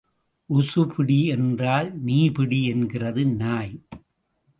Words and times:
உசு 0.49 0.83
பிடி 0.85 1.25
என்றால் 1.25 1.89
நீ 2.01 2.29
பிடி 2.29 2.65
என்கிறது 2.65 3.25
நாய். 3.25 3.75